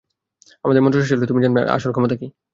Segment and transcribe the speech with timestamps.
[0.65, 2.27] আমাদের মন্ত্র শেষ হলেই তুমি জানবে আসল ক্ষমতা কী।